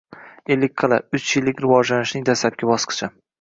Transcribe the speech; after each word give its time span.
Ellikqal’a: 0.53 0.97
uch 1.17 1.27
yillik 1.33 1.61
rivojlanishning 1.67 2.27
dastlabki 2.31 2.73
bosqichi 2.73 3.13